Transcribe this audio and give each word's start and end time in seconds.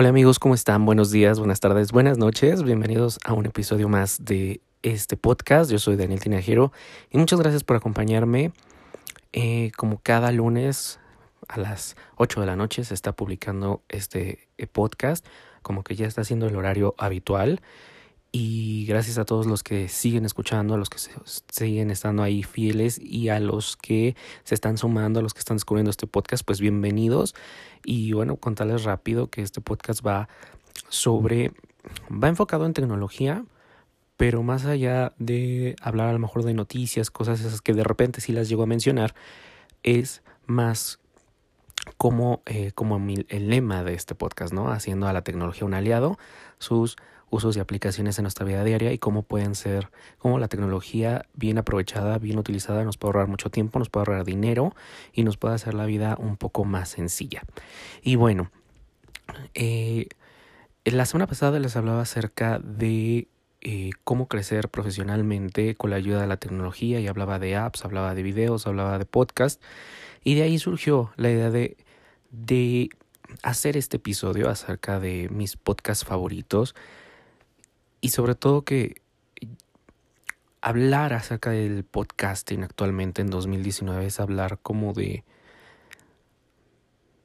Hola 0.00 0.10
amigos, 0.10 0.38
¿cómo 0.38 0.54
están? 0.54 0.86
Buenos 0.86 1.10
días, 1.10 1.40
buenas 1.40 1.58
tardes, 1.58 1.90
buenas 1.90 2.18
noches. 2.18 2.62
Bienvenidos 2.62 3.18
a 3.24 3.32
un 3.32 3.46
episodio 3.46 3.88
más 3.88 4.24
de 4.24 4.60
este 4.82 5.16
podcast. 5.16 5.72
Yo 5.72 5.80
soy 5.80 5.96
Daniel 5.96 6.20
Tinajero 6.20 6.70
y 7.10 7.18
muchas 7.18 7.40
gracias 7.40 7.64
por 7.64 7.76
acompañarme. 7.76 8.52
Eh, 9.32 9.72
como 9.76 9.98
cada 9.98 10.30
lunes 10.30 11.00
a 11.48 11.58
las 11.58 11.96
8 12.14 12.42
de 12.42 12.46
la 12.46 12.54
noche 12.54 12.84
se 12.84 12.94
está 12.94 13.10
publicando 13.10 13.82
este 13.88 14.46
eh, 14.56 14.68
podcast, 14.68 15.26
como 15.62 15.82
que 15.82 15.96
ya 15.96 16.06
está 16.06 16.22
siendo 16.22 16.46
el 16.46 16.54
horario 16.54 16.94
habitual. 16.96 17.60
Y 18.30 18.84
gracias 18.86 19.16
a 19.16 19.24
todos 19.24 19.46
los 19.46 19.62
que 19.62 19.88
siguen 19.88 20.26
escuchando, 20.26 20.74
a 20.74 20.76
los 20.76 20.90
que 20.90 20.98
siguen 21.50 21.90
estando 21.90 22.22
ahí 22.22 22.42
fieles 22.42 23.00
y 23.00 23.30
a 23.30 23.40
los 23.40 23.76
que 23.76 24.16
se 24.44 24.54
están 24.54 24.76
sumando, 24.76 25.20
a 25.20 25.22
los 25.22 25.32
que 25.32 25.38
están 25.38 25.56
descubriendo 25.56 25.90
este 25.90 26.06
podcast, 26.06 26.44
pues 26.44 26.60
bienvenidos. 26.60 27.34
Y 27.84 28.12
bueno, 28.12 28.36
contarles 28.36 28.84
rápido 28.84 29.30
que 29.30 29.40
este 29.40 29.62
podcast 29.62 30.06
va 30.06 30.28
sobre, 30.90 31.52
va 32.10 32.28
enfocado 32.28 32.66
en 32.66 32.74
tecnología, 32.74 33.46
pero 34.18 34.42
más 34.42 34.66
allá 34.66 35.14
de 35.18 35.74
hablar 35.80 36.08
a 36.08 36.12
lo 36.12 36.18
mejor 36.18 36.44
de 36.44 36.52
noticias, 36.52 37.10
cosas 37.10 37.40
esas 37.40 37.62
que 37.62 37.72
de 37.72 37.84
repente 37.84 38.20
sí 38.20 38.32
las 38.32 38.50
llego 38.50 38.62
a 38.62 38.66
mencionar, 38.66 39.14
es 39.82 40.22
más 40.44 40.98
como, 41.96 42.42
eh, 42.44 42.72
como 42.74 42.98
el 43.28 43.48
lema 43.48 43.84
de 43.84 43.94
este 43.94 44.14
podcast, 44.14 44.52
¿no? 44.52 44.70
Haciendo 44.70 45.08
a 45.08 45.14
la 45.14 45.22
tecnología 45.22 45.64
un 45.64 45.72
aliado, 45.72 46.18
sus 46.58 46.96
usos 47.30 47.56
y 47.56 47.60
aplicaciones 47.60 48.18
en 48.18 48.24
nuestra 48.24 48.46
vida 48.46 48.64
diaria 48.64 48.92
y 48.92 48.98
cómo 48.98 49.22
pueden 49.22 49.54
ser, 49.54 49.90
cómo 50.18 50.38
la 50.38 50.48
tecnología 50.48 51.26
bien 51.34 51.58
aprovechada, 51.58 52.18
bien 52.18 52.38
utilizada 52.38 52.84
nos 52.84 52.96
puede 52.96 53.10
ahorrar 53.10 53.28
mucho 53.28 53.50
tiempo, 53.50 53.78
nos 53.78 53.90
puede 53.90 54.02
ahorrar 54.02 54.24
dinero 54.24 54.74
y 55.12 55.24
nos 55.24 55.36
puede 55.36 55.54
hacer 55.54 55.74
la 55.74 55.86
vida 55.86 56.16
un 56.18 56.36
poco 56.36 56.64
más 56.64 56.88
sencilla. 56.88 57.42
Y 58.02 58.16
bueno, 58.16 58.50
eh, 59.54 60.08
la 60.84 61.06
semana 61.06 61.26
pasada 61.26 61.58
les 61.58 61.76
hablaba 61.76 62.02
acerca 62.02 62.58
de 62.58 63.28
eh, 63.60 63.90
cómo 64.04 64.28
crecer 64.28 64.68
profesionalmente 64.68 65.74
con 65.74 65.90
la 65.90 65.96
ayuda 65.96 66.20
de 66.20 66.26
la 66.26 66.36
tecnología 66.36 67.00
y 67.00 67.08
hablaba 67.08 67.38
de 67.38 67.56
apps, 67.56 67.84
hablaba 67.84 68.14
de 68.14 68.22
videos, 68.22 68.66
hablaba 68.66 68.98
de 68.98 69.04
podcast 69.04 69.62
y 70.24 70.34
de 70.34 70.42
ahí 70.42 70.58
surgió 70.58 71.12
la 71.16 71.30
idea 71.30 71.50
de, 71.50 71.76
de 72.30 72.88
hacer 73.42 73.76
este 73.76 73.96
episodio 73.96 74.48
acerca 74.48 75.00
de 75.00 75.28
mis 75.30 75.56
podcasts 75.56 76.04
favoritos 76.04 76.74
y 78.00 78.10
sobre 78.10 78.34
todo 78.34 78.62
que 78.62 79.00
hablar 80.60 81.12
acerca 81.12 81.50
del 81.50 81.84
podcasting 81.84 82.64
actualmente 82.64 83.22
en 83.22 83.30
2019 83.30 84.06
es 84.06 84.20
hablar 84.20 84.58
como 84.62 84.92
de 84.92 85.24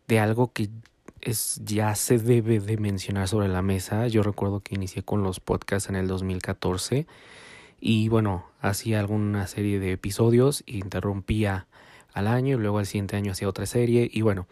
de 0.08 0.20
algo 0.20 0.52
que 0.52 0.70
es 1.22 1.62
ya 1.64 1.96
se 1.96 2.18
debe 2.20 2.60
de 2.60 2.78
mencionar 2.78 3.28
sobre 3.28 3.48
la 3.48 3.62
mesa. 3.62 4.08
Yo 4.08 4.24
recuerdo 4.24 4.60
que 4.60 4.76
inicié 4.76 5.04
con 5.04 5.24
los 5.24 5.40
podcasts 5.40 5.90
en 5.90 5.96
el 5.96 6.08
2014 6.08 7.08
y 7.80 8.10
bueno, 8.10 8.46
hacía 8.62 9.00
alguna 9.00 9.48
serie 9.48 9.80
de 9.80 9.94
episodios, 9.94 10.64
interrumpía 10.66 11.68
al 12.14 12.28
año 12.28 12.58
y 12.58 12.60
luego 12.60 12.80
al 12.80 12.86
siguiente 12.86 13.16
año 13.16 13.32
hacía 13.32 13.50
otra 13.50 13.66
serie 13.66 14.10
y 14.12 14.22
bueno, 14.22 14.48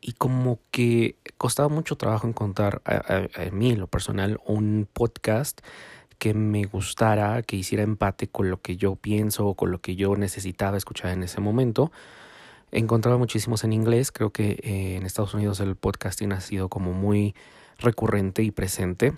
y 0.00 0.12
como 0.12 0.58
que 0.70 1.16
costaba 1.38 1.68
mucho 1.68 1.96
trabajo 1.96 2.26
encontrar 2.26 2.82
a, 2.84 3.28
mí 3.52 3.70
en 3.70 3.80
lo 3.80 3.86
personal 3.86 4.40
un 4.46 4.88
podcast 4.92 5.60
que 6.18 6.34
me 6.34 6.64
gustara, 6.64 7.42
que 7.42 7.56
hiciera 7.56 7.82
empate 7.82 8.26
con 8.26 8.50
lo 8.50 8.60
que 8.60 8.76
yo 8.76 8.96
pienso 8.96 9.46
o 9.46 9.54
con 9.54 9.70
lo 9.70 9.80
que 9.80 9.96
yo 9.96 10.16
necesitaba 10.16 10.76
escuchar 10.76 11.12
en 11.12 11.22
ese 11.22 11.40
momento. 11.40 11.92
Encontraba 12.72 13.18
muchísimos 13.18 13.64
en 13.64 13.72
inglés, 13.72 14.12
creo 14.12 14.30
que 14.30 14.58
eh, 14.62 14.96
en 14.96 15.04
Estados 15.04 15.34
Unidos 15.34 15.60
el 15.60 15.76
podcasting 15.76 16.32
ha 16.32 16.40
sido 16.40 16.68
como 16.68 16.92
muy 16.92 17.34
recurrente 17.78 18.42
y 18.42 18.50
presente. 18.50 19.14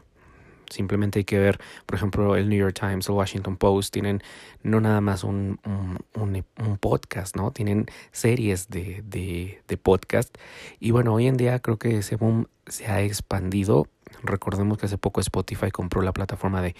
Simplemente 0.70 1.20
hay 1.20 1.24
que 1.24 1.38
ver, 1.38 1.58
por 1.86 1.96
ejemplo, 1.96 2.36
el 2.36 2.48
New 2.48 2.58
York 2.58 2.78
Times, 2.78 3.08
el 3.08 3.14
Washington 3.14 3.56
Post, 3.56 3.92
tienen 3.92 4.22
no 4.62 4.80
nada 4.80 5.00
más 5.00 5.24
un, 5.24 5.60
un, 5.64 6.44
un, 6.58 6.78
podcast, 6.78 7.36
¿no? 7.36 7.50
Tienen 7.50 7.86
series 8.12 8.68
de, 8.68 9.02
de, 9.06 9.62
de, 9.66 9.76
podcast. 9.76 10.36
Y 10.80 10.90
bueno, 10.90 11.14
hoy 11.14 11.26
en 11.26 11.36
día 11.36 11.58
creo 11.60 11.78
que 11.78 11.98
ese 11.98 12.16
boom 12.16 12.46
se 12.66 12.86
ha 12.86 13.02
expandido. 13.02 13.88
Recordemos 14.22 14.78
que 14.78 14.86
hace 14.86 14.98
poco 14.98 15.20
Spotify 15.20 15.70
compró 15.70 16.02
la 16.02 16.12
plataforma 16.12 16.62
de 16.62 16.74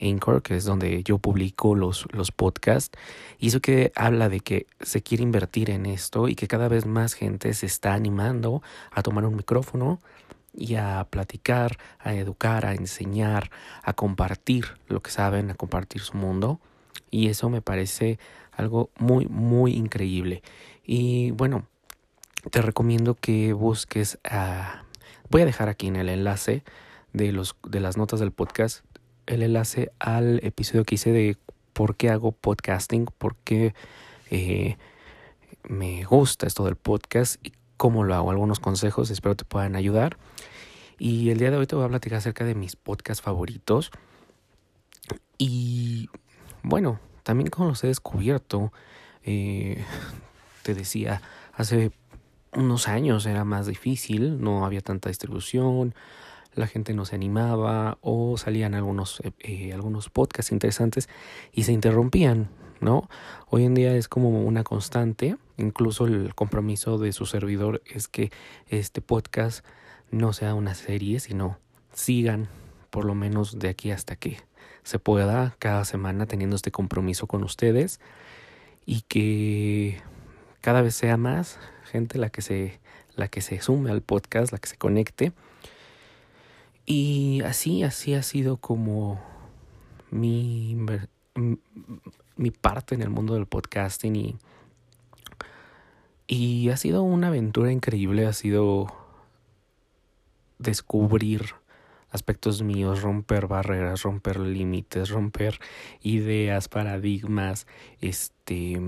Anchor, 0.00 0.42
que 0.42 0.56
es 0.56 0.64
donde 0.64 1.02
yo 1.02 1.18
publico 1.18 1.74
los, 1.74 2.06
los 2.12 2.32
podcasts. 2.32 2.98
Y 3.38 3.48
eso 3.48 3.60
que 3.60 3.92
habla 3.94 4.28
de 4.28 4.40
que 4.40 4.66
se 4.80 5.02
quiere 5.02 5.22
invertir 5.22 5.70
en 5.70 5.86
esto 5.86 6.28
y 6.28 6.34
que 6.34 6.48
cada 6.48 6.68
vez 6.68 6.86
más 6.86 7.14
gente 7.14 7.52
se 7.54 7.66
está 7.66 7.94
animando 7.94 8.62
a 8.90 9.02
tomar 9.02 9.24
un 9.24 9.36
micrófono 9.36 10.00
y 10.54 10.74
a 10.74 11.06
platicar, 11.10 11.78
a 11.98 12.14
educar, 12.14 12.66
a 12.66 12.74
enseñar, 12.74 13.50
a 13.82 13.92
compartir 13.92 14.66
lo 14.88 15.00
que 15.00 15.10
saben, 15.10 15.50
a 15.50 15.54
compartir 15.54 16.02
su 16.02 16.16
mundo. 16.16 16.60
Y 17.10 17.28
eso 17.28 17.48
me 17.48 17.62
parece 17.62 18.18
algo 18.52 18.90
muy, 18.98 19.26
muy 19.26 19.72
increíble. 19.72 20.42
Y 20.84 21.30
bueno, 21.32 21.66
te 22.50 22.62
recomiendo 22.62 23.14
que 23.14 23.52
busques 23.52 24.18
a... 24.24 24.84
Voy 25.28 25.42
a 25.42 25.46
dejar 25.46 25.68
aquí 25.68 25.86
en 25.86 25.96
el 25.96 26.08
enlace 26.08 26.64
de, 27.12 27.32
los, 27.32 27.56
de 27.68 27.80
las 27.80 27.96
notas 27.96 28.20
del 28.20 28.32
podcast 28.32 28.84
el 29.30 29.42
enlace 29.42 29.92
al 30.00 30.40
episodio 30.42 30.84
que 30.84 30.96
hice 30.96 31.12
de 31.12 31.36
por 31.72 31.96
qué 31.96 32.10
hago 32.10 32.32
podcasting, 32.32 33.06
por 33.06 33.36
qué 33.36 33.74
eh, 34.30 34.76
me 35.68 36.04
gusta 36.04 36.46
esto 36.46 36.64
del 36.64 36.76
podcast 36.76 37.36
y 37.46 37.52
cómo 37.80 38.04
lo 38.04 38.14
hago, 38.14 38.30
algunos 38.30 38.60
consejos, 38.60 39.08
espero 39.08 39.34
te 39.36 39.46
puedan 39.46 39.74
ayudar. 39.74 40.18
Y 40.98 41.30
el 41.30 41.38
día 41.38 41.50
de 41.50 41.56
hoy 41.56 41.66
te 41.66 41.76
voy 41.76 41.86
a 41.86 41.88
platicar 41.88 42.18
acerca 42.18 42.44
de 42.44 42.54
mis 42.54 42.76
podcasts 42.76 43.22
favoritos. 43.22 43.90
Y 45.38 46.10
bueno, 46.62 47.00
también 47.22 47.48
como 47.48 47.70
los 47.70 47.82
he 47.82 47.86
descubierto, 47.86 48.70
eh, 49.24 49.82
te 50.62 50.74
decía, 50.74 51.22
hace 51.54 51.90
unos 52.52 52.86
años 52.86 53.24
era 53.24 53.46
más 53.46 53.66
difícil, 53.66 54.42
no 54.42 54.66
había 54.66 54.82
tanta 54.82 55.08
distribución, 55.08 55.94
la 56.54 56.66
gente 56.66 56.92
no 56.92 57.06
se 57.06 57.14
animaba 57.14 57.96
o 58.02 58.36
salían 58.36 58.74
algunos, 58.74 59.20
eh, 59.20 59.32
eh, 59.38 59.72
algunos 59.72 60.10
podcasts 60.10 60.52
interesantes 60.52 61.08
y 61.50 61.62
se 61.62 61.72
interrumpían, 61.72 62.50
¿no? 62.82 63.08
Hoy 63.48 63.64
en 63.64 63.72
día 63.72 63.96
es 63.96 64.06
como 64.06 64.44
una 64.44 64.64
constante, 64.64 65.38
incluso 65.60 66.06
el 66.06 66.34
compromiso 66.34 66.98
de 66.98 67.12
su 67.12 67.26
servidor 67.26 67.82
es 67.86 68.08
que 68.08 68.30
este 68.68 69.00
podcast 69.00 69.64
no 70.10 70.32
sea 70.32 70.54
una 70.54 70.74
serie, 70.74 71.20
sino 71.20 71.58
sigan 71.92 72.48
por 72.90 73.04
lo 73.04 73.14
menos 73.14 73.58
de 73.58 73.68
aquí 73.68 73.90
hasta 73.90 74.16
que 74.16 74.38
se 74.82 74.98
pueda 74.98 75.56
cada 75.58 75.84
semana 75.84 76.26
teniendo 76.26 76.56
este 76.56 76.70
compromiso 76.70 77.26
con 77.26 77.44
ustedes 77.44 78.00
y 78.86 79.02
que 79.02 80.00
cada 80.60 80.82
vez 80.82 80.94
sea 80.94 81.16
más 81.16 81.58
gente 81.84 82.18
la 82.18 82.30
que 82.30 82.42
se 82.42 82.80
la 83.16 83.28
que 83.28 83.40
se 83.40 83.60
sume 83.60 83.90
al 83.90 84.02
podcast, 84.02 84.52
la 84.52 84.58
que 84.58 84.68
se 84.68 84.76
conecte. 84.76 85.32
Y 86.86 87.42
así 87.44 87.82
así 87.82 88.14
ha 88.14 88.22
sido 88.22 88.56
como 88.56 89.20
mi 90.10 90.76
mi 92.36 92.50
parte 92.50 92.94
en 92.94 93.02
el 93.02 93.10
mundo 93.10 93.34
del 93.34 93.46
podcasting 93.46 94.16
y 94.16 94.36
y 96.30 96.70
ha 96.70 96.76
sido 96.76 97.02
una 97.02 97.26
aventura 97.26 97.72
increíble, 97.72 98.24
ha 98.24 98.32
sido 98.32 98.86
descubrir 100.60 101.54
aspectos 102.12 102.62
míos, 102.62 103.02
romper 103.02 103.48
barreras, 103.48 104.02
romper 104.02 104.38
límites, 104.38 105.10
romper 105.10 105.58
ideas, 106.02 106.68
paradigmas, 106.68 107.66
este 108.00 108.80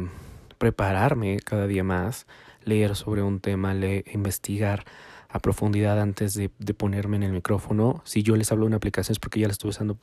prepararme 0.59 1.41
cada 1.41 1.67
día 1.67 1.83
más, 1.83 2.29
leer 2.63 2.95
sobre 2.95 3.25
un 3.25 3.41
tema, 3.41 3.75
leer, 3.75 4.05
investigar 4.13 4.85
a 5.29 5.41
profundidad 5.41 6.01
antes 6.01 6.35
de, 6.35 6.49
ponerme 6.49 7.17
en 7.17 7.25
el 7.25 7.33
micrófono. 7.33 8.03
Si 8.05 8.23
yo 8.23 8.37
les 8.37 8.53
hablo 8.53 8.67
de 8.67 8.69
una 8.69 8.77
aplicación 8.77 9.15
es 9.15 9.19
porque 9.19 9.41
ya 9.41 9.49
la 9.49 9.53
estuve 9.53 9.71
usando 9.71 9.99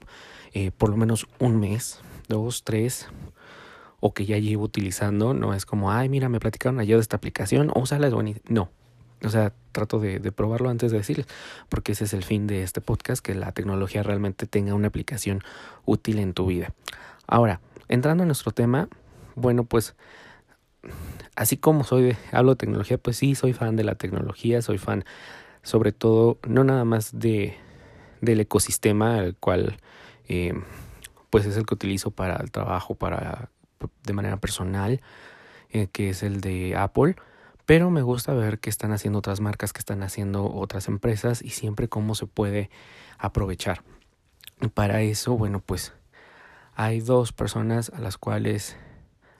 eh, 0.52 0.72
por 0.72 0.90
lo 0.90 0.98
menos 0.98 1.26
un 1.40 1.58
mes, 1.58 2.02
dos, 2.28 2.66
tres, 2.66 3.08
o 4.00 4.14
que 4.14 4.26
ya 4.26 4.38
llevo 4.38 4.64
utilizando. 4.64 5.34
No 5.34 5.54
es 5.54 5.66
como, 5.66 5.92
ay, 5.92 6.10
mira, 6.10 6.30
me 6.30 6.40
platicaron 6.40 6.80
ayer 6.80 6.96
de 6.96 7.02
esta 7.02 7.18
aplicación, 7.18 7.72
o 7.74 7.86
sea, 7.86 7.98
es 8.00 8.14
buenísima. 8.14 8.46
No, 8.50 8.70
o 9.24 9.30
sea, 9.30 9.54
trato 9.72 10.00
de, 10.00 10.20
probarlo 10.32 10.70
antes 10.70 10.92
de 10.92 10.98
decirles, 10.98 11.28
porque 11.68 11.92
ese 11.92 12.06
es 12.06 12.14
el 12.14 12.24
fin 12.24 12.48
de 12.48 12.64
este 12.64 12.82
podcast, 12.82 13.24
que 13.24 13.36
la 13.36 13.52
tecnología 13.52 14.04
realmente 14.04 14.48
tenga 14.48 14.74
una 14.74 14.88
aplicación 14.88 15.42
útil 15.86 16.20
en 16.20 16.34
tu 16.34 16.46
vida. 16.46 16.74
Ahora, 17.28 17.60
entrando 17.88 18.24
en 18.24 18.28
nuestro 18.28 18.52
tema, 18.52 18.88
bueno, 19.36 19.64
pues 19.64 19.96
así 21.36 21.58
como 21.58 21.84
soy 21.84 22.04
de, 22.04 22.18
hablo 22.32 22.52
de 22.52 22.58
tecnología, 22.58 22.98
pues 22.98 23.18
sí, 23.18 23.36
soy 23.36 23.54
fan 23.54 23.76
de 23.76 23.84
la 23.84 23.96
tecnología, 23.96 24.62
soy 24.62 24.78
fan 24.78 25.04
sobre 25.62 25.92
todo, 25.92 26.40
no 26.48 26.64
nada 26.64 26.86
más 26.86 27.20
de 27.20 27.58
del 28.22 28.40
ecosistema, 28.42 29.20
el 29.20 29.36
cual 29.36 29.78
eh, 30.28 30.54
pues 31.30 31.46
es 31.46 31.58
el 31.58 31.66
que 31.66 31.74
utilizo 31.74 32.12
para 32.12 32.36
el 32.38 32.52
trabajo, 32.52 32.96
para 32.96 33.50
de 34.04 34.14
manera 34.14 34.38
personal, 34.38 35.02
eh, 35.70 35.88
que 35.92 36.10
es 36.10 36.24
el 36.24 36.42
de 36.42 36.76
Apple, 36.76 37.16
pero 37.66 37.92
me 37.92 38.02
gusta 38.02 38.34
ver 38.34 38.60
qué 38.60 38.70
están 38.70 38.92
haciendo 38.92 39.20
otras 39.20 39.42
marcas, 39.42 39.74
qué 39.74 39.80
están 39.80 40.02
haciendo 40.02 40.52
otras 40.52 40.88
empresas 40.88 41.44
y 41.44 41.52
siempre 41.52 41.88
cómo 41.88 42.16
se 42.16 42.26
puede 42.26 42.70
aprovechar. 43.20 43.84
Para 44.74 45.02
eso, 45.04 45.38
bueno, 45.38 45.60
pues 45.60 45.94
hay 46.74 47.00
dos 47.02 47.32
personas 47.32 47.92
a 47.92 48.00
las 48.00 48.18
cuales 48.18 48.76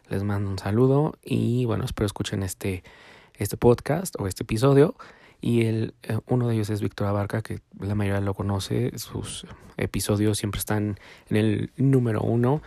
les 0.10 0.24
mando 0.24 0.50
un 0.50 0.60
saludo 0.60 1.14
y 1.24 1.66
bueno, 1.66 1.86
espero 1.86 2.06
escuchen 2.06 2.44
este, 2.44 2.84
este 3.36 3.58
podcast 3.58 4.16
o 4.20 4.28
este 4.28 4.44
episodio. 4.44 4.96
Y 5.42 5.66
el, 5.66 5.94
eh, 6.04 6.20
uno 6.28 6.48
de 6.50 6.56
ellos 6.56 6.70
es 6.70 6.82
Víctor 6.82 7.08
Abarca, 7.08 7.42
que 7.42 7.62
la 7.80 7.96
mayoría 7.96 8.20
lo 8.22 8.34
conoce, 8.34 8.92
sus 8.98 9.48
episodios 9.78 10.38
siempre 10.38 10.60
están 10.60 11.00
en 11.30 11.38
el 11.38 11.72
número 11.78 12.22
uno. 12.22 12.62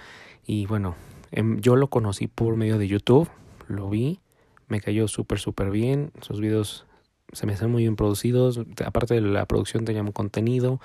Y 0.47 0.67
bueno, 0.67 0.97
yo 1.33 1.77
lo 1.77 1.89
conocí 1.89 2.27
por 2.27 2.57
medio 2.57 2.79
de 2.79 2.89
YouTube, 2.89 3.29
lo 3.69 3.89
vi, 3.89 4.21
me 4.69 4.81
cayó 4.81 5.09
súper, 5.09 5.39
súper 5.39 5.71
bien, 5.71 6.13
sus 6.21 6.41
videos 6.41 6.87
se 7.33 7.47
me 7.47 7.55
hacen 7.55 7.71
muy 7.71 7.83
bien 7.83 7.97
producidos, 7.97 8.61
aparte 8.85 9.15
de 9.15 9.21
la 9.23 9.47
producción 9.47 9.85
tenía 9.85 10.03
un 10.03 10.13
contenido, 10.13 10.81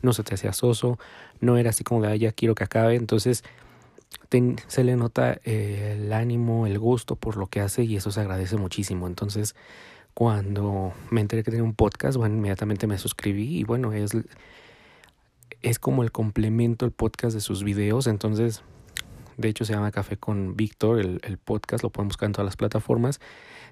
no 0.00 0.12
se 0.12 0.22
te 0.22 0.34
hacía 0.34 0.52
soso, 0.52 0.98
no 1.40 1.56
era 1.56 1.70
así 1.70 1.82
como 1.84 2.02
de, 2.02 2.18
ya 2.18 2.32
quiero 2.32 2.54
que 2.54 2.64
acabe, 2.64 2.94
entonces 2.94 3.42
se 4.66 4.84
le 4.84 4.96
nota 4.96 5.40
el 5.44 6.12
ánimo, 6.12 6.66
el 6.66 6.78
gusto 6.78 7.16
por 7.16 7.36
lo 7.36 7.46
que 7.46 7.60
hace 7.60 7.84
y 7.84 7.96
eso 7.96 8.10
se 8.10 8.20
agradece 8.20 8.56
muchísimo. 8.56 9.06
Entonces, 9.06 9.54
cuando 10.14 10.92
me 11.10 11.20
enteré 11.20 11.42
que 11.42 11.50
tenía 11.50 11.64
un 11.64 11.74
podcast, 11.74 12.16
bueno, 12.18 12.36
inmediatamente 12.36 12.86
me 12.86 12.98
suscribí 12.98 13.58
y 13.58 13.64
bueno, 13.64 13.92
es, 13.92 14.12
es 15.62 15.78
como 15.78 16.02
el 16.02 16.12
complemento, 16.12 16.84
el 16.84 16.92
podcast 16.92 17.34
de 17.34 17.40
sus 17.40 17.64
videos. 17.64 18.06
Entonces, 18.06 18.62
de 19.38 19.48
hecho 19.48 19.64
se 19.64 19.72
llama 19.72 19.90
Café 19.90 20.18
con 20.18 20.56
Víctor, 20.56 20.98
el, 20.98 21.20
el 21.22 21.38
podcast, 21.38 21.82
lo 21.82 21.90
pueden 21.90 22.08
buscar 22.08 22.26
en 22.26 22.32
todas 22.32 22.44
las 22.44 22.56
plataformas. 22.56 23.20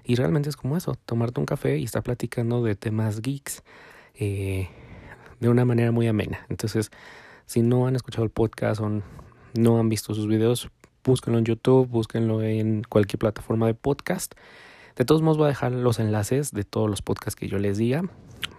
Y 0.03 0.15
realmente 0.15 0.49
es 0.49 0.55
como 0.55 0.77
eso, 0.77 0.95
tomarte 1.05 1.39
un 1.39 1.45
café 1.45 1.77
y 1.77 1.83
estar 1.83 2.01
platicando 2.01 2.63
de 2.63 2.75
temas 2.75 3.21
geeks 3.21 3.63
eh, 4.15 4.69
de 5.39 5.49
una 5.49 5.65
manera 5.65 5.91
muy 5.91 6.07
amena. 6.07 6.45
Entonces, 6.49 6.89
si 7.45 7.61
no 7.61 7.85
han 7.85 7.95
escuchado 7.97 8.23
el 8.23 8.29
podcast 8.29 8.79
o 8.79 9.01
no 9.53 9.79
han 9.79 9.89
visto 9.89 10.13
sus 10.13 10.27
videos, 10.27 10.69
búsquenlo 11.03 11.37
en 11.39 11.45
YouTube, 11.45 11.87
búsquenlo 11.87 12.41
en 12.41 12.83
cualquier 12.83 13.19
plataforma 13.19 13.67
de 13.67 13.73
podcast. 13.73 14.33
De 14.95 15.03
todos 15.03 15.21
modos 15.21 15.37
voy 15.37 15.45
a 15.45 15.49
dejar 15.49 15.73
los 15.73 15.99
enlaces 15.99 16.51
de 16.51 16.63
todos 16.63 16.89
los 16.89 17.01
podcasts 17.01 17.35
que 17.35 17.49
yo 17.49 17.59
les 17.59 17.77
diga 17.77 18.03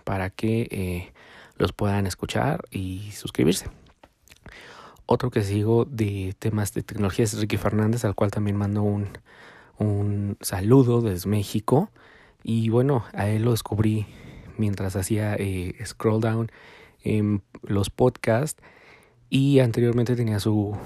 para 0.04 0.28
que 0.28 0.68
eh, 0.70 1.12
los 1.56 1.72
puedan 1.72 2.06
escuchar 2.06 2.64
y 2.70 3.10
suscribirse. 3.12 3.70
Otro 5.10 5.30
que 5.30 5.40
sigo 5.42 5.86
de 5.86 6.34
temas 6.38 6.74
de 6.74 6.82
tecnología 6.82 7.24
es 7.24 7.40
Ricky 7.40 7.56
Fernández, 7.56 8.04
al 8.04 8.14
cual 8.14 8.30
también 8.30 8.58
mando 8.58 8.82
un, 8.82 9.08
un 9.78 10.36
saludo 10.42 11.00
desde 11.00 11.30
México. 11.30 11.90
Y 12.42 12.68
bueno, 12.68 13.06
a 13.14 13.26
él 13.26 13.44
lo 13.44 13.52
descubrí 13.52 14.06
mientras 14.58 14.96
hacía 14.96 15.34
eh, 15.36 15.74
scroll 15.86 16.20
down 16.20 16.52
en 17.04 17.42
los 17.62 17.88
podcasts 17.88 18.62
y 19.30 19.60
anteriormente 19.60 20.14
tenía 20.14 20.40
su, 20.40 20.76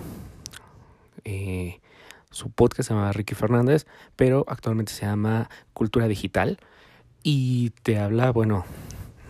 eh, 1.24 1.80
su 2.30 2.52
podcast, 2.52 2.86
se 2.86 2.94
llamaba 2.94 3.10
Ricky 3.10 3.34
Fernández, 3.34 3.86
pero 4.14 4.44
actualmente 4.46 4.92
se 4.92 5.04
llama 5.04 5.50
Cultura 5.72 6.06
Digital. 6.06 6.60
Y 7.24 7.70
te 7.82 7.98
habla, 7.98 8.30
bueno, 8.30 8.64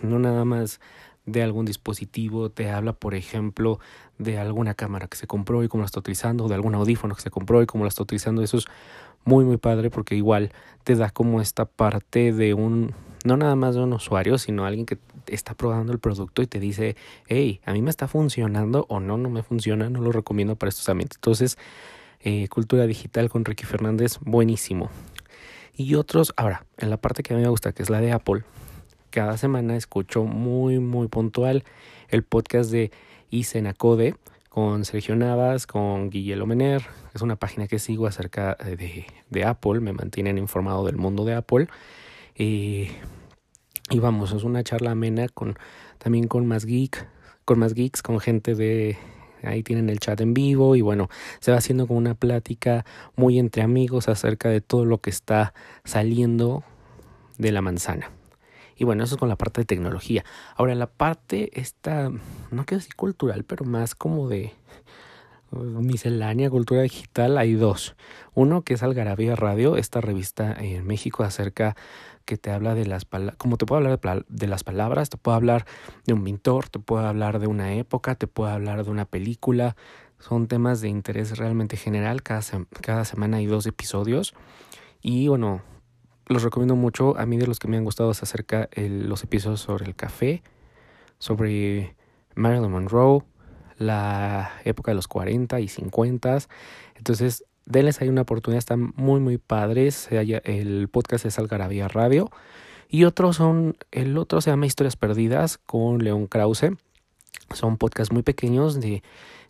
no 0.03 0.19
nada 0.19 0.45
más 0.45 0.79
de 1.25 1.43
algún 1.43 1.65
dispositivo, 1.65 2.49
te 2.49 2.69
habla, 2.69 2.93
por 2.93 3.15
ejemplo, 3.15 3.79
de 4.17 4.37
alguna 4.37 4.73
cámara 4.73 5.07
que 5.07 5.17
se 5.17 5.27
compró 5.27 5.63
y 5.63 5.67
cómo 5.67 5.83
la 5.83 5.85
está 5.85 5.99
utilizando, 5.99 6.47
de 6.47 6.55
algún 6.55 6.75
audífono 6.75 7.15
que 7.15 7.21
se 7.21 7.31
compró 7.31 7.61
y 7.61 7.65
cómo 7.65 7.85
la 7.85 7.89
está 7.89 8.03
utilizando. 8.03 8.41
Eso 8.41 8.57
es 8.57 8.65
muy, 9.25 9.45
muy 9.45 9.57
padre 9.57 9.89
porque 9.89 10.15
igual 10.15 10.51
te 10.83 10.95
da 10.95 11.09
como 11.09 11.41
esta 11.41 11.65
parte 11.65 12.33
de 12.33 12.53
un, 12.53 12.93
no 13.23 13.37
nada 13.37 13.55
más 13.55 13.75
de 13.75 13.81
un 13.81 13.93
usuario, 13.93 14.37
sino 14.37 14.65
alguien 14.65 14.85
que 14.85 14.97
está 15.27 15.53
probando 15.53 15.93
el 15.93 15.99
producto 15.99 16.41
y 16.41 16.47
te 16.47 16.59
dice, 16.59 16.95
hey, 17.27 17.61
a 17.65 17.73
mí 17.73 17.81
me 17.81 17.89
está 17.89 18.07
funcionando 18.07 18.85
o 18.89 18.99
no, 18.99 19.17
no 19.17 19.29
me 19.29 19.43
funciona, 19.43 19.89
no 19.89 20.01
lo 20.01 20.11
recomiendo 20.11 20.55
para 20.55 20.69
estos 20.69 20.87
ambientes. 20.89 21.17
Entonces, 21.17 21.57
eh, 22.19 22.47
Cultura 22.49 22.85
Digital 22.85 23.29
con 23.29 23.45
Ricky 23.45 23.65
Fernández, 23.65 24.19
buenísimo. 24.21 24.89
Y 25.75 25.95
otros, 25.95 26.33
ahora, 26.37 26.65
en 26.77 26.89
la 26.89 26.97
parte 26.97 27.23
que 27.23 27.33
a 27.33 27.37
mí 27.37 27.41
me 27.41 27.49
gusta, 27.49 27.71
que 27.71 27.81
es 27.81 27.89
la 27.89 27.99
de 27.99 28.11
Apple, 28.11 28.43
cada 29.13 29.37
semana 29.37 29.75
escucho 29.75 30.23
muy, 30.23 30.79
muy 30.79 31.07
puntual 31.07 31.63
el 32.09 32.23
podcast 32.23 32.71
de 32.71 32.89
Isenacode 33.29 34.15
con 34.49 34.85
Sergio 34.85 35.15
Navas, 35.15 35.67
con 35.67 36.09
Guillermo 36.09 36.47
Mener. 36.47 36.83
Es 37.13 37.21
una 37.21 37.35
página 37.35 37.67
que 37.67 37.77
sigo 37.77 38.07
acerca 38.07 38.55
de, 38.55 39.05
de 39.29 39.43
Apple, 39.45 39.81
me 39.81 39.93
mantienen 39.93 40.39
informado 40.39 40.83
del 40.83 40.97
mundo 40.97 41.25
de 41.25 41.35
Apple. 41.35 41.67
Y 42.35 42.89
vamos, 43.93 44.31
es 44.31 44.43
una 44.43 44.63
charla 44.63 44.89
amena 44.89 45.27
con 45.29 45.59
también 45.99 46.27
con 46.27 46.47
más 46.47 46.65
geek, 46.65 47.07
con 47.45 47.59
más 47.59 47.75
geeks, 47.75 48.01
con 48.01 48.19
gente 48.19 48.55
de 48.55 48.97
ahí 49.43 49.61
tienen 49.61 49.89
el 49.89 49.99
chat 49.99 50.19
en 50.21 50.33
vivo 50.33 50.75
y 50.75 50.81
bueno, 50.81 51.07
se 51.39 51.51
va 51.51 51.59
haciendo 51.59 51.85
como 51.85 51.99
una 51.99 52.15
plática 52.15 52.83
muy 53.15 53.37
entre 53.37 53.61
amigos 53.61 54.09
acerca 54.09 54.49
de 54.49 54.61
todo 54.61 54.85
lo 54.85 55.01
que 55.01 55.11
está 55.11 55.53
saliendo 55.83 56.63
de 57.37 57.51
la 57.51 57.61
manzana. 57.61 58.09
Y 58.83 58.85
bueno, 58.85 59.05
eso 59.05 59.15
es 59.15 59.19
con 59.19 59.29
la 59.29 59.37
parte 59.37 59.61
de 59.61 59.65
tecnología. 59.65 60.25
Ahora, 60.57 60.75
la 60.75 60.87
parte 60.87 61.57
esta, 61.57 62.09
no 62.09 62.65
quiero 62.65 62.79
decir 62.79 62.95
cultural, 62.97 63.45
pero 63.45 63.63
más 63.63 63.95
como 63.95 64.27
de 64.27 64.51
miscelánea, 65.51 66.49
cultura 66.49 66.81
digital, 66.81 67.37
hay 67.37 67.53
dos. 67.53 67.95
Uno 68.33 68.63
que 68.63 68.73
es 68.73 68.83
Algarabía 68.83 69.37
Radio, 69.37 69.77
esta 69.77 70.01
revista 70.01 70.53
en 70.59 70.85
México 70.85 71.23
acerca 71.23 71.77
que 72.25 72.35
te 72.35 72.51
habla 72.51 72.75
de 72.75 72.85
las 72.85 73.05
palabras, 73.05 73.37
como 73.37 73.55
te 73.55 73.65
puedo 73.65 73.77
hablar 73.77 74.25
de, 74.27 74.47
las 74.47 74.65
palabras, 74.65 75.09
te 75.09 75.15
puedo 75.15 75.37
hablar 75.37 75.65
de 76.05 76.11
un 76.11 76.25
pintor, 76.25 76.67
te 76.67 76.79
puedo 76.79 77.07
hablar 77.07 77.39
de 77.39 77.47
una 77.47 77.75
época, 77.75 78.15
te 78.15 78.27
puedo 78.27 78.51
hablar 78.51 78.83
de 78.83 78.91
una 78.91 79.05
película. 79.05 79.77
Son 80.19 80.47
temas 80.47 80.81
de 80.81 80.89
interés 80.89 81.37
realmente 81.37 81.77
general. 81.77 82.21
Cada 82.21 83.05
semana 83.05 83.37
hay 83.37 83.45
dos 83.45 83.65
episodios. 83.65 84.33
Y 85.01 85.29
bueno, 85.29 85.61
los 86.27 86.43
recomiendo 86.43 86.75
mucho. 86.75 87.17
A 87.17 87.25
mí 87.25 87.37
de 87.37 87.47
los 87.47 87.59
que 87.59 87.67
me 87.67 87.77
han 87.77 87.83
gustado 87.83 88.11
es 88.11 88.23
acerca 88.23 88.69
el, 88.71 89.07
los 89.07 89.23
episodios 89.23 89.61
sobre 89.61 89.85
el 89.85 89.95
café, 89.95 90.43
sobre 91.19 91.95
Marilyn 92.35 92.71
Monroe, 92.71 93.23
la 93.77 94.51
época 94.65 94.91
de 94.91 94.95
los 94.95 95.07
40 95.07 95.59
y 95.59 95.67
50. 95.67 96.39
Entonces, 96.95 97.43
denles 97.65 98.01
ahí 98.01 98.09
una 98.09 98.21
oportunidad, 98.21 98.59
están 98.59 98.93
muy, 98.95 99.19
muy 99.19 99.37
padres. 99.37 100.07
El 100.11 100.87
podcast 100.89 101.25
es 101.25 101.39
Algarabía 101.39 101.87
Radio. 101.87 102.29
Y 102.87 103.05
otros 103.05 103.37
son, 103.37 103.75
el 103.91 104.17
otro 104.17 104.41
se 104.41 104.51
llama 104.51 104.67
Historias 104.67 104.95
Perdidas 104.95 105.57
con 105.57 106.03
León 106.03 106.27
Krause. 106.27 106.71
Son 107.51 107.77
podcasts 107.77 108.13
muy 108.13 108.23
pequeños 108.23 108.79
de 108.79 109.03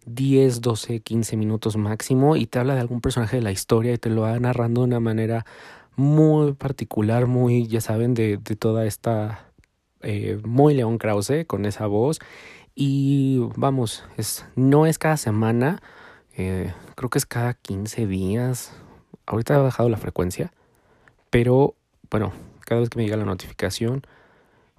10, 0.05 0.61
12, 0.61 0.99
15 1.01 1.37
minutos 1.37 1.77
máximo 1.77 2.35
y 2.35 2.45
te 2.45 2.59
habla 2.59 2.75
de 2.75 2.81
algún 2.81 3.01
personaje 3.01 3.37
de 3.37 3.43
la 3.43 3.51
historia 3.51 3.93
y 3.93 3.97
te 3.97 4.09
lo 4.09 4.21
va 4.21 4.39
narrando 4.39 4.81
de 4.81 4.87
una 4.87 4.99
manera 4.99 5.45
muy 5.95 6.53
particular, 6.53 7.27
muy, 7.27 7.67
ya 7.67 7.81
saben, 7.81 8.13
de, 8.13 8.37
de 8.37 8.55
toda 8.55 8.85
esta, 8.85 9.51
eh, 10.01 10.39
muy 10.43 10.73
León 10.73 10.97
Krause 10.97 11.45
con 11.47 11.65
esa 11.65 11.87
voz 11.87 12.19
y 12.75 13.39
vamos, 13.55 14.03
es, 14.17 14.45
no 14.55 14.85
es 14.85 14.97
cada 14.97 15.17
semana, 15.17 15.81
eh, 16.35 16.73
creo 16.95 17.09
que 17.09 17.19
es 17.19 17.25
cada 17.25 17.53
15 17.53 18.07
días. 18.07 18.73
Ahorita 19.25 19.55
ha 19.55 19.59
bajado 19.59 19.89
la 19.89 19.97
frecuencia, 19.97 20.51
pero 21.29 21.75
bueno, 22.09 22.33
cada 22.61 22.81
vez 22.81 22.89
que 22.89 22.97
me 22.97 23.05
llega 23.05 23.17
la 23.17 23.25
notificación, 23.25 24.01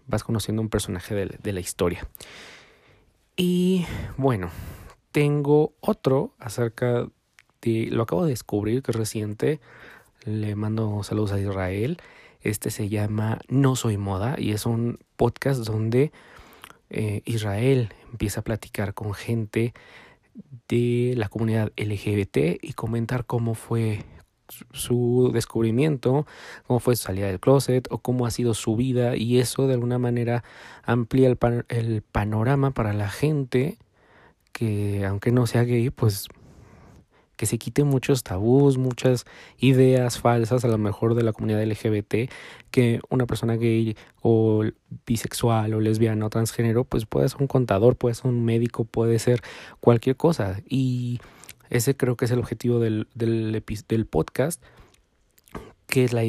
vas 0.06 0.25
conociendo 0.25 0.61
un 0.61 0.68
personaje 0.68 1.14
de, 1.14 1.38
de 1.42 1.52
la 1.52 1.61
historia. 1.61 2.06
Y 3.37 3.87
bueno, 4.16 4.50
tengo 5.12 5.75
otro 5.80 6.35
acerca 6.38 7.06
de, 7.62 7.88
lo 7.90 8.02
acabo 8.02 8.25
de 8.25 8.30
descubrir 8.30 8.83
que 8.83 8.90
es 8.90 8.97
reciente, 8.97 9.61
le 10.25 10.57
mando 10.57 11.02
saludos 11.02 11.33
a 11.33 11.40
Israel. 11.40 11.99
Este 12.40 12.71
se 12.71 12.88
llama 12.88 13.40
No 13.49 13.76
Soy 13.76 13.97
Moda 13.97 14.37
y 14.38 14.52
es 14.52 14.66
un 14.66 14.99
podcast 15.16 15.64
donde 15.64 16.12
eh, 16.90 17.23
Israel 17.25 17.93
empieza 18.11 18.40
a 18.40 18.45
platicar 18.45 18.95
con 18.95 19.14
gente 19.14 19.75
de 20.69 21.14
la 21.16 21.28
comunidad 21.28 21.73
LGBT 21.76 22.59
y 22.62 22.73
comentar 22.75 23.25
cómo 23.25 23.54
fue 23.54 24.04
su 24.73 25.31
descubrimiento, 25.33 26.26
cómo 26.66 26.81
fue 26.81 26.97
su 26.97 27.04
salida 27.04 27.28
del 27.28 27.40
closet 27.40 27.88
o 27.90 27.99
cómo 27.99 28.26
ha 28.26 28.31
sido 28.31 28.52
su 28.54 28.76
vida 28.76 29.16
y 29.16 29.38
eso 29.38 29.66
de 29.66 29.75
alguna 29.75 29.99
manera 29.99 30.45
amplía 30.85 31.28
el, 31.28 31.38
el 31.69 32.02
panorama 32.02 32.73
para 32.73 32.93
la 32.93 33.09
gente 33.09 33.78
que 34.52 35.04
aunque 35.07 35.33
no 35.33 35.47
sea 35.47 35.64
gay 35.64 35.90
pues 35.90 36.28
que 37.37 37.47
se 37.47 37.59
quiten 37.59 37.87
muchos 37.87 38.23
tabús, 38.23 38.79
muchas 38.79 39.25
ideas 39.59 40.19
falsas 40.19 40.64
a 40.64 40.69
lo 40.69 40.79
mejor 40.79 41.14
de 41.14 41.23
la 41.23 41.33
comunidad 41.33 41.64
LGBT, 41.64 42.31
que 42.71 43.00
una 43.11 43.26
persona 43.26 43.57
gay 43.57 43.97
o 44.23 44.64
bisexual 45.07 45.75
o 45.75 45.81
lesbiana 45.81 46.26
o 46.26 46.31
transgénero, 46.31 46.85
pues 46.85 47.07
puede 47.07 47.29
ser 47.29 47.41
un 47.41 47.47
contador, 47.47 47.97
puede 47.97 48.14
ser 48.14 48.26
un 48.26 48.45
médico, 48.45 48.85
puede 48.85 49.19
ser 49.19 49.43
cualquier 49.81 50.17
cosa. 50.17 50.61
Y 50.69 51.21
ese 51.71 51.97
creo 51.97 52.17
que 52.17 52.25
es 52.26 52.31
el 52.31 52.38
objetivo 52.38 52.79
del, 52.79 53.09
del, 53.14 53.62
del 53.88 54.07
podcast, 54.07 54.62
que 55.87 56.05
es 56.05 56.12
la, 56.12 56.23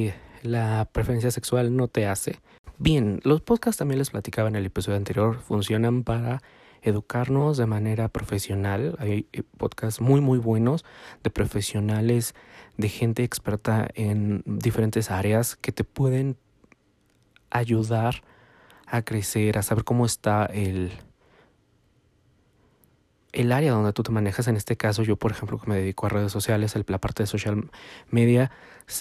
la 0.44 0.90
preferencia 0.92 1.32
sexual 1.32 1.76
no 1.76 1.88
te 1.88 2.08
hace. 2.08 2.40
Bien, 2.78 3.22
los 3.24 3.42
podcasts 3.42 3.78
también 3.78 4.00
les 4.00 4.10
platicaba 4.10 4.50
en 4.50 4.56
el 4.56 4.66
episodio 4.66 4.98
anterior, 4.98 5.40
funcionan 5.40 6.04
para 6.04 6.42
educarnos 6.86 7.58
de 7.58 7.66
manera 7.66 8.08
profesional. 8.08 8.96
Hay 9.00 9.28
eh, 9.34 9.44
podcasts 9.58 10.00
muy 10.00 10.22
muy 10.22 10.40
buenos 10.40 10.86
de 11.24 11.30
profesionales, 11.30 12.36
de 12.78 12.90
gente 12.90 13.24
experta 13.24 13.88
en 13.96 14.44
diferentes 14.46 15.12
áreas 15.12 15.56
que 15.56 15.72
te 15.72 15.84
pueden 15.84 16.38
ayudar 17.50 18.24
a 18.86 19.02
crecer, 19.02 19.58
a 19.58 19.64
saber 19.64 19.84
cómo 19.84 20.06
está 20.06 20.46
el, 20.46 20.92
el 23.36 23.52
área 23.52 23.72
donde 23.72 23.94
tú 23.94 24.04
te 24.04 24.12
manejas. 24.12 24.48
En 24.48 24.56
este 24.56 24.78
caso, 24.78 25.04
yo, 25.04 25.18
por 25.18 25.32
ejemplo, 25.32 25.60
que 25.60 25.70
me 25.70 25.76
dedico 25.76 26.06
a 26.06 26.10
redes 26.10 26.32
sociales, 26.32 26.74
la 26.88 26.98
parte 26.98 27.24
de 27.24 27.28
social 27.28 27.70
media, 28.10 28.52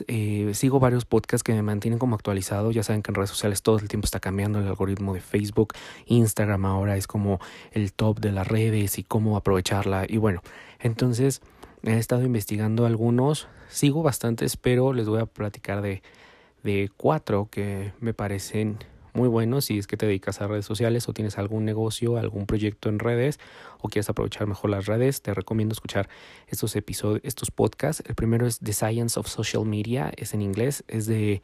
eh, 0.09 0.51
sigo 0.55 0.81
varios 0.81 1.05
podcasts 1.05 1.43
que 1.43 1.53
me 1.53 1.63
mantienen 1.63 1.99
como 1.99 2.17
actualizado. 2.17 2.71
Ya 2.73 2.83
saben 2.83 3.03
que 3.03 3.11
en 3.11 3.15
redes 3.15 3.31
sociales 3.31 3.63
todo 3.63 3.79
el 3.79 3.89
tiempo 3.89 4.05
está 4.05 4.21
cambiando 4.21 4.59
el 4.59 4.67
algoritmo 4.67 5.15
de 5.15 5.21
Facebook, 5.21 5.75
Instagram 6.07 6.67
ahora 6.67 6.97
es 6.97 7.07
como 7.07 7.39
el 7.73 7.93
top 7.93 8.21
de 8.21 8.33
las 8.33 8.47
redes 8.47 8.99
y 8.99 9.05
cómo 9.05 9.37
aprovecharla. 9.37 10.05
Y 10.09 10.17
bueno, 10.17 10.43
entonces 10.81 11.41
he 11.85 11.97
estado 11.99 12.25
investigando 12.25 12.87
algunos, 12.87 13.49
sigo 13.69 14.03
bastantes, 14.03 14.57
pero 14.57 14.93
les 14.93 15.09
voy 15.09 15.21
a 15.21 15.27
platicar 15.27 15.81
de, 15.81 16.03
de 16.63 16.91
cuatro 16.97 17.49
que 17.51 17.93
me 18.01 18.15
parecen 18.15 18.79
muy 19.15 19.29
bueno 19.29 19.61
si 19.61 19.79
es 19.79 19.87
que 19.87 19.97
te 19.97 20.07
dedicas 20.07 20.41
a 20.41 20.49
redes 20.49 20.67
sociales 20.67 21.09
o 21.09 21.13
tienes 21.13 21.39
algún 21.39 21.65
negocio, 21.65 22.19
algún 22.19 22.47
proyecto 22.47 22.89
en 22.89 22.99
redes 22.99 23.39
o 23.81 23.89
quieres 23.89 24.11
aprovechar 24.11 24.47
mejor 24.47 24.71
las 24.71 24.87
redes, 24.87 25.23
te 25.23 25.33
recomiendo 25.33 25.73
escuchar 25.73 26.09
estos 26.49 26.75
episodios, 26.77 27.21
estos 27.25 27.51
podcasts. 27.51 28.03
El 28.07 28.17
primero 28.17 28.47
es 28.47 28.59
The 28.59 28.73
Science 28.73 29.19
of 29.19 29.29
Social 29.29 29.65
Media, 29.65 30.13
es 30.17 30.35
en 30.35 30.43
inglés, 30.43 30.85
es 30.89 31.07
de 31.07 31.43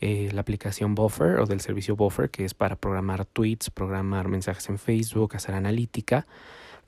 eh, 0.00 0.30
la 0.32 0.42
aplicación 0.42 0.94
Buffer 0.94 1.40
o 1.40 1.46
del 1.46 1.60
servicio 1.60 1.96
Buffer, 1.96 2.30
que 2.30 2.44
es 2.44 2.54
para 2.54 2.76
programar 2.76 3.24
tweets, 3.24 3.70
programar 3.70 4.28
mensajes 4.28 4.68
en 4.68 4.78
Facebook, 4.78 5.34
hacer 5.34 5.56
analítica. 5.56 6.26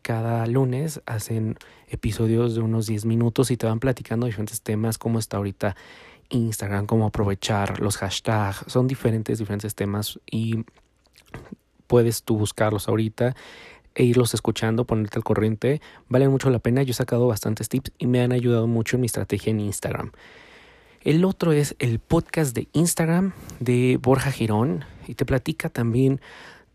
Cada 0.03 0.47
lunes 0.47 1.03
hacen 1.07 1.57
episodios 1.89 2.55
de 2.55 2.61
unos 2.61 2.87
10 2.87 3.05
minutos 3.05 3.51
y 3.51 3.57
te 3.57 3.67
van 3.67 3.81
platicando 3.81 4.27
diferentes 4.27 4.63
temas, 4.63 4.97
cómo 4.97 5.19
está 5.19 5.39
ahorita 5.39 5.77
Instagram, 6.31 6.87
cómo 6.87 7.07
aprovechar 7.07 7.81
los 7.81 7.97
hashtags, 7.99 8.65
son 8.67 8.87
diferentes, 8.87 9.39
diferentes 9.39 9.75
temas 9.75 10.19
y 10.31 10.65
puedes 11.87 12.23
tú 12.23 12.39
buscarlos 12.39 12.89
ahorita 12.89 13.35
e 13.95 14.05
irlos 14.05 14.35
escuchando, 14.35 14.85
ponerte 14.85 15.19
al 15.19 15.25
corriente, 15.25 15.81
valen 16.09 16.31
mucho 16.31 16.49
la 16.51 16.61
pena, 16.61 16.83
yo 16.83 16.93
he 16.93 16.95
sacado 16.95 17.27
bastantes 17.27 17.69
tips 17.69 17.93
y 17.99 18.07
me 18.07 18.23
han 18.23 18.33
ayudado 18.33 18.67
mucho 18.67 18.97
en 18.97 19.03
mi 19.03 19.07
estrategia 19.07 19.51
en 19.51 19.61
Instagram. 19.61 20.13
El 21.03 21.25
otro 21.25 21.53
es 21.53 21.75
el 21.79 21.99
podcast 21.99 22.55
de 22.55 22.69
Instagram 22.73 23.33
de 23.59 23.99
Borja 24.01 24.31
Girón 24.31 24.85
y 25.07 25.15
te 25.15 25.25
platica 25.25 25.69
también 25.69 26.21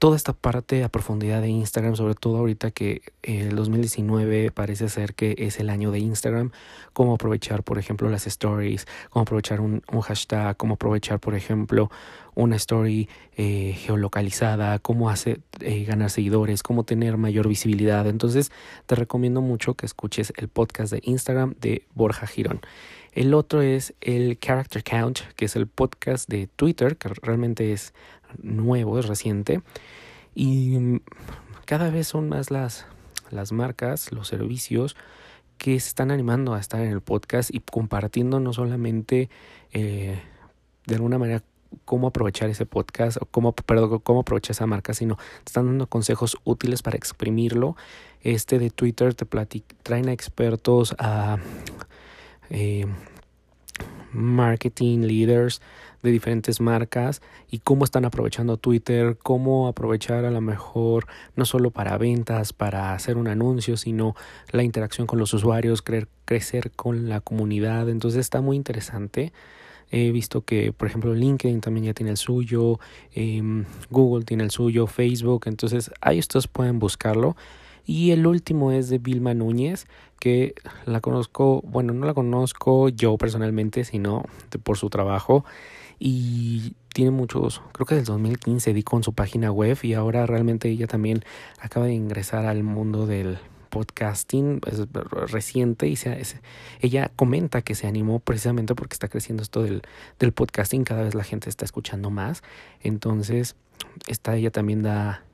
toda 0.06 0.18
esta 0.18 0.34
parte 0.34 0.84
a 0.84 0.90
profundidad 0.90 1.42
de 1.42 1.50
Instagram, 1.50 1.96
sobre 1.96 2.14
todo 2.14 2.38
ahorita 2.38 2.70
que 2.70 3.02
el 3.24 3.56
2019 3.56 4.52
parece 4.52 4.88
ser 4.88 5.16
que 5.16 5.34
es 5.40 5.60
el 5.60 5.68
año 5.68 5.90
de 5.90 5.98
Instagram, 5.98 6.52
cómo 6.94 7.16
aprovechar, 7.16 7.64
por 7.64 7.80
ejemplo, 7.80 8.08
las 8.12 8.28
stories, 8.28 8.86
cómo 9.10 9.24
aprovechar 9.24 9.62
un, 9.62 9.82
hashtag, 10.04 10.58
cómo 10.58 10.76
aprovechar, 10.76 11.20
por 11.20 11.34
ejemplo, 11.34 11.90
una 12.36 12.56
story 12.58 13.10
eh, 13.36 13.74
geolocalizada, 13.80 14.78
cómo 14.78 15.10
hacer 15.10 15.40
eh, 15.60 15.86
ganar 15.86 16.12
seguidores, 16.12 16.62
cómo 16.62 16.84
tener 16.84 17.18
mayor 17.18 17.48
visibilidad. 17.48 18.06
Entonces, 18.06 18.52
te 18.86 18.94
recomiendo 18.94 19.42
mucho 19.42 19.74
que 19.74 19.88
escuches 19.88 20.34
el 20.38 20.50
podcast 20.50 20.94
de 20.94 21.02
Instagram 21.04 21.56
de 21.60 21.82
Borja 21.96 22.28
Girón. 22.28 22.62
El 23.16 23.34
otro 23.34 23.62
es 23.62 23.94
el 24.02 24.38
Character 24.38 24.84
Count, 24.84 25.20
que 25.38 25.46
es 25.46 25.56
el 25.56 25.68
podcast 25.68 26.28
de 26.28 26.48
Twitter, 26.48 26.98
que 26.98 27.08
realmente 27.08 27.72
es 27.72 27.94
nuevo, 28.44 29.00
es 29.00 29.08
reciente. 29.08 29.62
Y 30.36 30.78
mm, 30.78 31.00
cada 31.64 31.90
vez 31.90 32.10
son 32.10 32.28
más 32.28 32.52
las, 32.52 32.86
las 33.32 33.54
marcas, 33.54 34.12
los 34.12 34.28
servicios 34.28 34.98
que 35.58 35.80
se 35.80 35.88
están 35.88 36.12
animando 36.12 36.54
a 36.54 36.60
estar 36.60 36.82
en 36.82 36.92
el 36.92 37.00
podcast 37.00 37.56
y 37.56 37.62
compartiendo 37.62 38.42
no 38.42 38.52
solamente 38.52 39.30
eh, 39.72 40.22
de 40.86 40.96
alguna 40.96 41.18
manera 41.18 41.42
cómo 41.86 42.08
aprovechar 42.08 42.50
ese 42.50 42.66
podcast 42.66 43.16
o 43.22 43.26
cómo, 43.28 43.54
perdón, 43.54 44.00
cómo 44.00 44.20
aprovechar 44.20 44.52
esa 44.52 44.68
marca, 44.68 44.94
sino 44.94 45.18
están 45.46 45.68
dando 45.68 45.88
consejos 45.88 46.38
útiles 46.44 46.82
para 46.82 46.98
exprimirlo. 46.98 47.78
Este 48.20 48.60
de 48.60 48.72
Twitter 48.72 49.14
te 49.14 49.26
traen 49.84 50.10
a 50.10 50.12
expertos, 50.12 50.94
a 51.00 51.38
eh, 52.50 52.86
marketing 54.12 55.00
leaders, 55.02 55.62
de 56.06 56.12
diferentes 56.12 56.62
marcas 56.62 57.22
y 57.50 57.60
cómo 57.60 57.84
están 57.84 58.06
aprovechando 58.06 58.58
Twitter, 58.58 59.18
cómo 59.22 59.68
aprovechar 59.68 60.24
a 60.24 60.32
lo 60.32 60.40
mejor 60.40 61.08
no 61.36 61.46
solo 61.46 61.72
para 61.72 61.98
ventas, 61.98 62.54
para 62.54 62.94
hacer 62.94 63.18
un 63.18 63.28
anuncio, 63.28 63.76
sino 63.76 64.16
la 64.52 64.64
interacción 64.64 65.08
con 65.08 65.20
los 65.20 65.34
usuarios, 65.34 65.84
crecer 66.26 66.72
con 66.72 67.10
la 67.10 67.20
comunidad. 67.20 67.90
Entonces 67.90 68.22
está 68.22 68.40
muy 68.40 68.56
interesante. 68.56 69.34
He 69.92 70.12
visto 70.12 70.42
que, 70.42 70.72
por 70.72 70.88
ejemplo, 70.88 71.14
LinkedIn 71.14 71.62
también 71.62 71.88
ya 71.88 71.94
tiene 71.94 72.12
el 72.12 72.18
suyo, 72.18 72.80
em, 73.14 73.66
Google 73.90 74.26
tiene 74.26 74.44
el 74.44 74.52
suyo, 74.52 74.88
Facebook, 74.88 75.44
entonces 75.46 75.92
ahí 76.02 76.20
ustedes 76.20 76.48
pueden 76.48 76.80
buscarlo. 76.80 77.36
Y 77.86 78.12
el 78.12 78.26
último 78.26 78.72
es 78.72 78.90
de 78.90 78.98
Vilma 78.98 79.34
Núñez, 79.34 79.88
que 80.20 80.56
la 80.86 81.02
conozco, 81.02 81.62
bueno, 81.66 81.94
no 81.94 82.06
la 82.06 82.14
conozco 82.14 82.90
yo 82.90 83.18
personalmente, 83.18 83.84
sino 83.84 84.24
por 84.64 84.78
su 84.78 84.90
trabajo. 84.90 85.46
Y 86.00 86.74
tiene 86.94 87.12
muchos, 87.12 87.62
creo 87.74 87.86
que 87.86 87.96
desde 87.96 88.12
2015 88.12 88.74
di 88.74 88.84
con 88.84 89.04
su 89.04 89.14
página 89.14 89.52
web 89.52 89.78
y 89.84 89.94
ahora 89.94 90.26
realmente 90.26 90.70
ella 90.70 90.88
también 90.88 91.24
acaba 91.60 91.86
de 91.86 91.94
ingresar 91.94 92.46
al 92.46 92.64
mundo 92.64 93.06
del 93.06 93.38
podcasting 93.76 94.62
es 94.68 94.88
reciente 95.30 95.88
y 95.90 95.98
se, 95.98 96.26
ella 96.80 97.12
comenta 97.18 97.62
que 97.62 97.76
se 97.76 97.88
animó 97.88 98.20
precisamente 98.22 98.74
porque 98.74 98.94
está 98.94 99.10
creciendo 99.10 99.44
esto 99.44 99.64
del, 99.64 99.82
del 100.18 100.32
podcasting, 100.32 100.86
cada 100.86 101.04
vez 101.04 101.14
la 101.14 101.26
gente 101.26 101.50
está 101.50 101.66
escuchando 101.66 102.10
más, 102.10 102.42
entonces 102.82 103.58
está 104.08 104.38
ella 104.38 104.50
también 104.50 104.82
da 104.82 105.26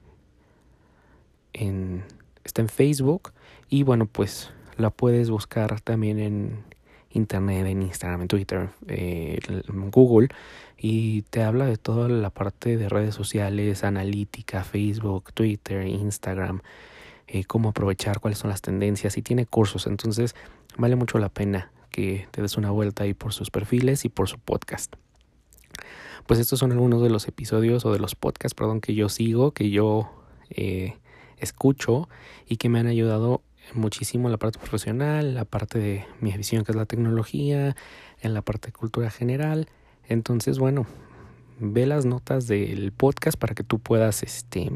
en, 1.54 2.04
está 2.44 2.62
en 2.62 2.70
Facebook 2.70 3.32
y 3.70 3.84
bueno 3.84 4.06
pues 4.06 4.52
la 4.78 4.90
puedes 4.90 5.30
buscar 5.30 5.80
también 5.82 6.20
en 6.20 6.64
internet, 7.14 7.66
en 7.68 7.82
Instagram, 7.82 8.22
en 8.22 8.28
Twitter, 8.28 8.70
eh, 8.88 9.40
en 9.48 9.92
Google, 9.92 10.30
y 10.78 11.24
te 11.24 11.44
habla 11.44 11.66
de 11.66 11.78
toda 11.78 12.08
la 12.08 12.30
parte 12.30 12.78
de 12.78 12.90
redes 12.90 13.16
sociales, 13.16 13.84
analítica, 13.84 14.64
Facebook, 14.64 15.34
Twitter, 15.34 15.86
Instagram, 15.86 16.62
eh, 17.28 17.44
cómo 17.46 17.70
aprovechar, 17.70 18.20
cuáles 18.20 18.40
son 18.40 18.50
las 18.50 18.62
tendencias, 18.62 19.18
y 19.18 19.22
tiene 19.22 19.46
cursos, 19.46 19.88
entonces 19.88 20.36
vale 20.78 20.96
mucho 20.96 21.18
la 21.20 21.30
pena 21.30 21.72
que 21.90 22.28
te 22.32 22.42
des 22.42 22.58
una 22.58 22.72
vuelta 22.72 23.04
ahí 23.04 23.14
por 23.14 23.34
sus 23.34 23.52
perfiles 23.52 24.06
y 24.06 24.10
por 24.10 24.30
su 24.30 24.40
podcast. 24.40 24.96
Pues 26.26 26.40
estos 26.40 26.60
son 26.60 26.72
algunos 26.72 27.02
de 27.02 27.10
los 27.10 27.28
episodios 27.28 27.86
o 27.86 27.92
de 27.92 28.00
los 28.00 28.16
podcasts, 28.16 28.56
perdón, 28.56 28.80
que 28.80 28.96
yo 28.96 29.10
sigo, 29.10 29.52
que 29.52 29.70
yo 29.70 30.10
eh, 30.50 30.98
escucho 31.42 32.08
y 32.48 32.58
que 32.58 32.70
me 32.70 32.80
han 32.80 32.88
ayudado 32.88 33.42
muchísimo 33.74 34.28
en 34.28 34.32
la 34.32 34.38
parte 34.38 34.60
profesional, 34.60 35.36
la 35.36 35.46
parte 35.46 35.80
de 35.80 36.06
mi 36.20 36.32
visión 36.32 36.64
que 36.64 36.72
es 36.72 36.76
la 36.76 36.86
tecnología, 36.86 37.76
en 38.22 38.34
la 38.34 38.42
parte 38.42 38.68
de 38.68 38.74
cultura 38.74 39.10
general. 39.10 39.68
Entonces, 40.08 40.60
bueno, 40.60 40.86
ve 41.60 41.86
las 41.86 42.06
notas 42.06 42.48
del 42.48 42.92
podcast 42.92 43.38
para 43.38 43.54
que 43.54 43.64
tú 43.64 43.80
puedas, 43.80 44.24
este, 44.24 44.72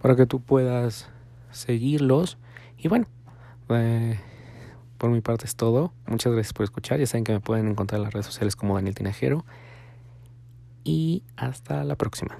para 0.00 0.16
que 0.16 0.26
tú 0.26 0.40
puedas 0.40 1.08
seguirlos. 1.50 2.38
Y 2.78 2.88
bueno, 2.88 3.06
eh, 3.70 4.18
por 4.98 5.10
mi 5.10 5.20
parte 5.20 5.46
es 5.46 5.56
todo. 5.56 5.92
Muchas 6.06 6.32
gracias 6.32 6.52
por 6.52 6.64
escuchar. 6.64 6.98
Ya 6.98 7.06
saben 7.06 7.24
que 7.24 7.32
me 7.32 7.40
pueden 7.40 7.68
encontrar 7.68 7.98
en 7.98 8.04
las 8.04 8.12
redes 8.12 8.26
sociales 8.26 8.56
como 8.56 8.74
Daniel 8.74 8.94
Tinajero. 8.94 9.44
Y 10.84 11.22
hasta 11.36 11.84
la 11.84 11.96
próxima. 11.96 12.36